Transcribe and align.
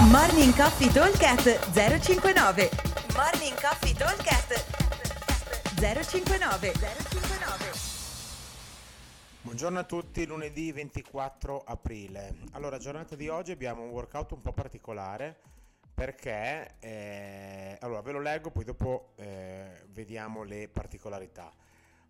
Morning 0.00 0.54
Coffee 0.54 0.92
Talkcast 0.92 1.72
059 1.72 2.70
Morning 3.16 3.60
Coffee 3.60 3.92
Talkcast 3.94 4.64
059 5.74 6.72
059 6.72 7.72
Buongiorno 9.42 9.80
a 9.80 9.82
tutti, 9.82 10.24
lunedì 10.24 10.70
24 10.70 11.64
aprile. 11.66 12.36
Allora, 12.52 12.78
giornata 12.78 13.16
di 13.16 13.26
oggi 13.28 13.50
abbiamo 13.50 13.82
un 13.82 13.88
workout 13.88 14.30
un 14.30 14.40
po' 14.40 14.52
particolare 14.52 15.36
perché, 15.92 16.76
eh, 16.78 17.76
allora 17.80 18.00
ve 18.00 18.12
lo 18.12 18.20
leggo, 18.20 18.50
poi 18.50 18.64
dopo 18.64 19.14
eh, 19.16 19.82
vediamo 19.88 20.44
le 20.44 20.68
particolarità. 20.68 21.52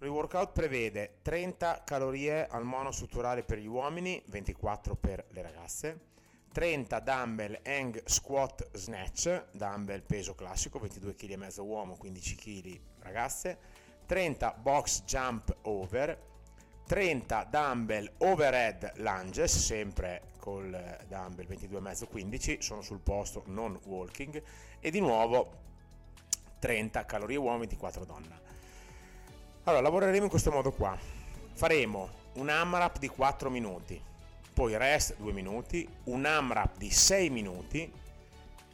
Il 0.00 0.08
workout 0.08 0.50
prevede 0.50 1.18
30 1.22 1.84
calorie 1.84 2.48
al 2.48 2.64
monostrutturale 2.64 3.44
per 3.44 3.58
gli 3.58 3.68
uomini, 3.68 4.20
24 4.26 4.96
per 4.96 5.24
le 5.30 5.42
ragazze, 5.42 6.14
30 6.56 7.00
dumbbell 7.00 7.58
hang 7.64 8.00
squat 8.06 8.66
snatch, 8.72 9.42
dumbbell 9.50 10.00
peso 10.00 10.34
classico, 10.34 10.78
22 10.78 11.14
kg 11.14 11.32
e 11.32 11.36
mezzo 11.36 11.62
uomo, 11.64 11.98
15 11.98 12.34
kg 12.34 12.80
ragazze, 13.00 13.58
30 14.06 14.54
box 14.62 15.04
jump 15.04 15.54
over, 15.64 16.18
30 16.86 17.48
dumbbell 17.50 18.10
overhead 18.20 18.90
lunges, 18.96 19.54
sempre 19.54 20.28
col 20.38 20.70
dumbbell 21.06 21.46
22,5 21.46 22.08
15, 22.08 22.62
sono 22.62 22.80
sul 22.80 23.00
posto 23.00 23.42
non 23.48 23.78
walking 23.84 24.42
e 24.80 24.90
di 24.90 25.00
nuovo 25.00 25.52
30 26.58 27.04
calorie 27.04 27.36
uomo, 27.36 27.58
24 27.58 28.06
donna. 28.06 28.40
Allora, 29.64 29.82
lavoreremo 29.82 30.24
in 30.24 30.30
questo 30.30 30.50
modo 30.50 30.72
qua. 30.72 30.98
Faremo 31.52 32.08
un 32.36 32.48
AMRAP 32.48 32.98
di 32.98 33.08
4 33.08 33.50
minuti, 33.50 34.02
poi 34.56 34.74
rest 34.78 35.16
2 35.18 35.32
minuti, 35.32 35.86
un 36.04 36.24
AMRAP 36.24 36.78
di 36.78 36.90
6 36.90 37.28
minuti, 37.28 37.92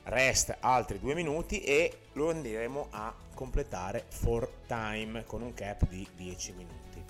rest 0.04 0.56
altri 0.60 1.00
2 1.00 1.12
minuti 1.12 1.60
e 1.64 2.02
lo 2.12 2.30
andremo 2.30 2.86
a 2.90 3.12
completare 3.34 4.04
for 4.06 4.48
time 4.68 5.24
con 5.24 5.42
un 5.42 5.52
cap 5.54 5.88
di 5.88 6.06
10 6.14 6.52
minuti. 6.52 7.04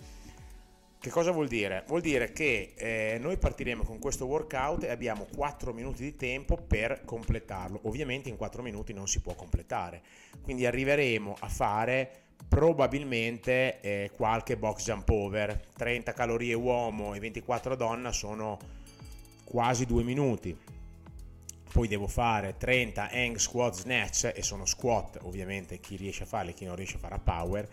Che 0.98 1.10
cosa 1.10 1.32
vuol 1.32 1.48
dire? 1.48 1.84
Vuol 1.86 2.00
dire 2.00 2.32
che 2.32 2.72
eh, 2.74 3.18
noi 3.20 3.36
partiremo 3.36 3.82
con 3.82 3.98
questo 3.98 4.24
workout 4.24 4.84
e 4.84 4.90
abbiamo 4.90 5.26
4 5.36 5.74
minuti 5.74 6.02
di 6.02 6.16
tempo 6.16 6.56
per 6.56 7.04
completarlo. 7.04 7.80
Ovviamente 7.82 8.30
in 8.30 8.36
4 8.36 8.62
minuti 8.62 8.94
non 8.94 9.06
si 9.06 9.20
può 9.20 9.34
completare, 9.34 10.00
quindi 10.40 10.64
arriveremo 10.64 11.36
a 11.40 11.48
fare 11.48 12.22
probabilmente 12.48 13.80
eh, 13.80 14.10
qualche 14.14 14.56
box 14.56 14.84
jump 14.84 15.08
over. 15.08 15.68
30 15.76 16.12
calorie 16.12 16.54
uomo 16.54 17.14
e 17.14 17.20
24 17.20 17.76
donna 17.76 18.12
sono 18.12 18.58
quasi 19.44 19.86
due 19.86 20.02
minuti. 20.02 20.56
Poi 21.72 21.88
devo 21.88 22.06
fare 22.06 22.56
30 22.58 23.10
hang 23.10 23.36
squat 23.36 23.74
snatch 23.74 24.32
e 24.34 24.42
sono 24.42 24.66
squat. 24.66 25.18
Ovviamente 25.22 25.80
chi 25.80 25.96
riesce 25.96 26.24
a 26.24 26.26
farli 26.26 26.52
chi 26.52 26.64
non 26.64 26.76
riesce 26.76 26.96
a 26.96 27.00
fare 27.00 27.14
a 27.14 27.18
power. 27.18 27.68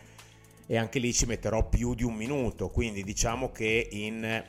E 0.65 0.77
anche 0.77 0.99
lì 0.99 1.11
ci 1.13 1.25
metterò 1.25 1.67
più 1.67 1.93
di 1.95 2.03
un 2.03 2.13
minuto. 2.13 2.69
Quindi 2.69 3.03
diciamo 3.03 3.51
che 3.51 3.87
in 3.91 4.43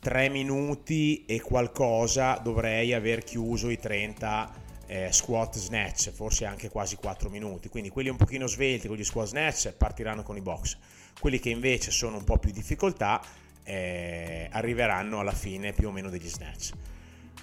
3 0.00 0.28
minuti 0.28 1.24
e 1.26 1.40
qualcosa 1.40 2.40
dovrei 2.42 2.92
aver 2.92 3.22
chiuso 3.22 3.70
i 3.70 3.78
30 3.78 4.64
eh, 4.86 5.08
squat 5.10 5.58
snatch, 5.58 6.10
forse 6.10 6.44
anche 6.44 6.68
quasi 6.68 6.96
4 6.96 7.28
minuti. 7.28 7.68
Quindi 7.68 7.90
quelli 7.90 8.08
un 8.08 8.16
pochino 8.16 8.46
svelti 8.46 8.88
con 8.88 8.96
gli 8.96 9.04
squat 9.04 9.28
snatch 9.28 9.72
partiranno 9.72 10.22
con 10.22 10.36
i 10.36 10.40
box. 10.40 10.76
Quelli 11.20 11.38
che 11.38 11.50
invece 11.50 11.90
sono 11.90 12.16
un 12.16 12.24
po' 12.24 12.38
più 12.38 12.50
difficoltà 12.50 13.22
eh, 13.64 14.48
arriveranno 14.50 15.20
alla 15.20 15.32
fine 15.32 15.72
più 15.72 15.88
o 15.88 15.90
meno 15.90 16.08
degli 16.08 16.28
snatch. 16.28 16.70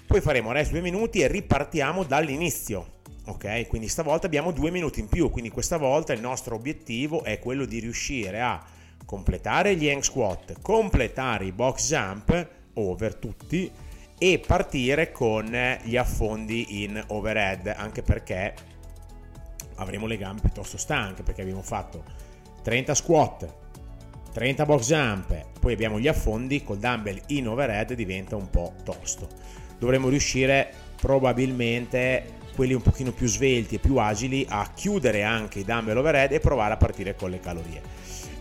Poi 0.06 0.20
faremo 0.20 0.52
rest 0.52 0.70
2 0.70 0.80
minuti 0.80 1.20
e 1.20 1.28
ripartiamo 1.28 2.04
dall'inizio. 2.04 2.92
Ok, 3.26 3.66
quindi 3.68 3.88
stavolta 3.88 4.26
abbiamo 4.26 4.52
2 4.52 4.70
minuti 4.70 5.00
in 5.00 5.08
più, 5.08 5.30
quindi 5.30 5.48
questa 5.48 5.78
volta 5.78 6.12
il 6.12 6.20
nostro 6.20 6.56
obiettivo 6.56 7.24
è 7.24 7.38
quello 7.38 7.64
di 7.64 7.78
riuscire 7.78 8.40
a 8.42 8.62
completare 9.06 9.76
gli 9.76 9.88
hang 9.88 10.02
squat, 10.02 10.60
completare 10.60 11.46
i 11.46 11.52
box 11.52 11.88
jump 11.88 12.48
over 12.74 13.14
tutti 13.14 13.70
e 14.32 14.40
partire 14.44 15.12
con 15.12 15.54
gli 15.82 15.96
affondi 15.96 16.82
in 16.82 17.02
overhead 17.08 17.66
anche 17.76 18.02
perché 18.02 18.54
avremo 19.76 20.06
le 20.06 20.16
gambe 20.16 20.40
piuttosto 20.40 20.76
stanche 20.78 21.22
perché 21.22 21.42
abbiamo 21.42 21.62
fatto 21.62 22.02
30 22.62 22.94
squat 22.94 23.54
30 24.32 24.64
box 24.64 24.86
jump 24.86 25.44
poi 25.60 25.72
abbiamo 25.72 25.98
gli 25.98 26.08
affondi 26.08 26.62
col 26.62 26.76
dumbbell 26.76 27.18
in 27.28 27.48
overhead 27.48 27.94
diventa 27.94 28.36
un 28.36 28.50
po' 28.50 28.74
tosto. 28.84 29.26
Dovremo 29.78 30.10
riuscire 30.10 30.70
probabilmente 31.00 32.42
quelli 32.54 32.74
un 32.74 32.82
pochino 32.82 33.12
più 33.12 33.26
svelti 33.26 33.76
e 33.76 33.78
più 33.78 33.96
agili 33.96 34.44
a 34.46 34.70
chiudere 34.74 35.22
anche 35.22 35.60
i 35.60 35.64
dumbbell 35.64 35.96
overhead 35.96 36.32
e 36.32 36.40
provare 36.40 36.74
a 36.74 36.76
partire 36.76 37.14
con 37.14 37.30
le 37.30 37.40
calorie 37.40 37.80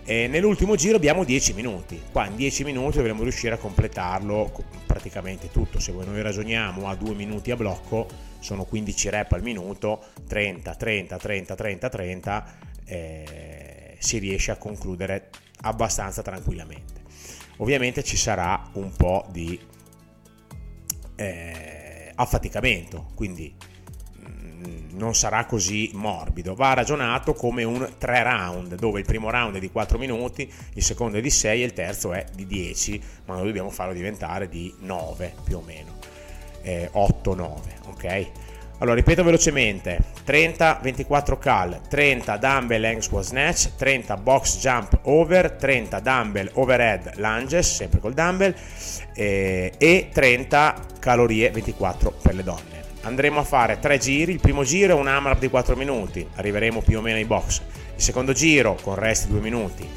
e 0.06 0.28
nell'ultimo 0.28 0.76
giro 0.76 0.98
abbiamo 0.98 1.24
10 1.24 1.54
minuti. 1.54 2.02
Qua 2.12 2.28
in 2.28 2.36
10 2.36 2.64
minuti 2.64 2.98
dovremo 2.98 3.24
riuscire 3.24 3.56
a 3.56 3.58
completarlo 3.58 4.52
praticamente 4.86 5.50
tutto. 5.50 5.80
Se 5.80 5.92
noi 5.92 6.22
ragioniamo 6.22 6.88
a 6.88 6.96
2 6.96 7.14
minuti 7.14 7.52
a 7.52 7.56
blocco, 7.56 8.08
sono 8.40 8.66
15 8.66 9.10
rep 9.10 9.32
al 9.32 9.42
minuto, 9.42 10.04
30, 10.28 10.76
30, 10.76 11.18
30, 11.18 11.56
30, 11.56 11.90
30, 11.90 12.58
eh, 12.86 13.96
si 14.00 14.18
riesce 14.18 14.52
a 14.52 14.58
concludere 14.58 15.30
abbastanza 15.62 16.22
tranquillamente. 16.22 17.02
Ovviamente 17.58 18.04
ci 18.04 18.18
sarà 18.18 18.62
un 18.74 18.92
po' 18.96 19.26
di 19.32 19.58
eh, 21.16 22.12
affaticamento, 22.16 23.12
quindi 23.16 23.56
non 24.92 25.16
sarà 25.16 25.46
così 25.46 25.92
morbido. 25.94 26.56
Va 26.56 26.74
ragionato 26.74 27.34
come 27.34 27.64
un 27.64 27.94
3 27.98 28.24
round, 28.24 28.76
dove 28.76 29.00
il 29.00 29.06
primo 29.06 29.30
round 29.30 29.56
è 29.56 29.60
di 29.60 29.70
4 29.70 29.98
minuti, 29.98 30.52
il 30.74 30.84
secondo 30.84 31.18
è 31.18 31.22
di 31.22 31.30
6 31.30 31.62
e 31.62 31.66
il 31.66 31.74
terzo 31.74 32.14
è 32.14 32.26
di 32.34 32.46
10, 32.46 33.02
ma 33.26 33.36
noi 33.36 33.46
dobbiamo 33.46 33.70
farlo 33.70 33.94
diventare 33.94 34.48
di 34.50 34.74
9 34.80 35.34
più 35.44 35.58
o 35.58 35.64
meno, 35.66 35.98
eh, 36.62 36.90
8-9, 36.94 37.60
ok? 37.88 38.28
Allora 38.80 38.96
ripeto 38.98 39.24
velocemente: 39.24 40.00
30 40.24 40.80
24 40.82 41.38
cal, 41.38 41.82
30 41.88 42.38
dumbbell 42.38 42.84
hang 42.84 43.00
squat 43.00 43.24
snatch, 43.24 43.76
30 43.78 44.18
box 44.18 44.60
jump 44.60 45.00
over, 45.04 45.52
30 45.52 46.00
dumbbell 46.00 46.50
overhead 46.54 47.14
lunges, 47.16 47.76
sempre 47.76 48.00
col 48.00 48.14
dumbbell, 48.14 48.54
eh, 49.14 49.72
e 49.78 50.10
30 50.12 50.86
calorie 51.00 51.50
24 51.52 52.12
per 52.22 52.36
le 52.36 52.44
donne 52.44 52.73
andremo 53.04 53.40
a 53.40 53.44
fare 53.44 53.80
tre 53.80 53.98
giri. 53.98 54.34
Il 54.34 54.40
primo 54.40 54.64
giro 54.64 54.96
è 54.96 55.00
un 55.00 55.08
AMRAP 55.08 55.40
di 55.40 55.50
4 55.50 55.76
minuti, 55.76 56.28
arriveremo 56.36 56.82
più 56.82 56.98
o 56.98 57.02
meno 57.02 57.18
ai 57.18 57.26
box. 57.26 57.62
Il 57.96 58.02
secondo 58.02 58.34
giro, 58.34 58.78
con 58.82 58.96
resti 58.96 59.28
2 59.30 59.40
minuti, 59.40 59.88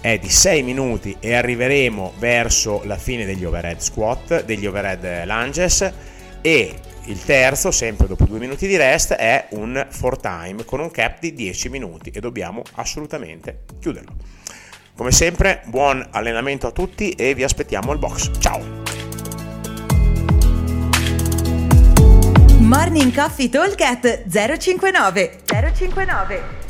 è 0.00 0.18
di 0.18 0.28
6 0.28 0.62
minuti 0.62 1.16
e 1.20 1.34
arriveremo 1.34 2.14
verso 2.18 2.82
la 2.84 2.96
fine 2.96 3.24
degli 3.24 3.44
overhead 3.44 3.78
squat, 3.78 4.44
degli 4.44 4.66
overhead 4.66 5.24
lunges. 5.24 5.92
E 6.40 6.74
il 7.04 7.24
terzo, 7.24 7.70
sempre 7.70 8.06
dopo 8.06 8.24
2 8.24 8.38
minuti 8.38 8.66
di 8.66 8.76
rest, 8.76 9.14
è 9.14 9.46
un 9.50 9.86
4 9.98 10.20
time 10.20 10.64
con 10.64 10.80
un 10.80 10.90
cap 10.90 11.18
di 11.20 11.32
10 11.32 11.68
minuti 11.68 12.10
e 12.10 12.20
dobbiamo 12.20 12.62
assolutamente 12.74 13.64
chiuderlo. 13.80 14.14
Come 14.94 15.10
sempre, 15.10 15.62
buon 15.66 16.06
allenamento 16.10 16.66
a 16.66 16.70
tutti 16.70 17.10
e 17.12 17.34
vi 17.34 17.44
aspettiamo 17.44 17.92
al 17.92 17.98
box. 17.98 18.30
Ciao! 18.38 18.81
Morning 22.72 23.12
Coffee 23.12 23.50
Talk 23.50 23.76
059 23.76 25.30
059 25.46 26.61